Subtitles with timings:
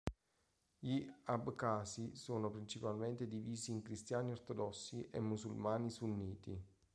[0.79, 6.59] Gli Abcasi sono principalmente divisi in Cristiani ortodossi e musulmani sunniti.